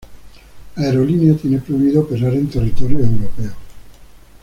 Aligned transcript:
La 0.77 0.85
aerolínea 0.87 1.35
tiene 1.37 1.59
prohibido 1.59 2.01
operar 2.01 2.33
en 2.33 2.49
territorio 2.49 3.01
europeo. 3.01 3.51